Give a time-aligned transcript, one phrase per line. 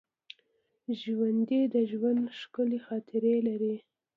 [1.01, 3.75] ژوندي د ژوند ښکلي خاطرې لري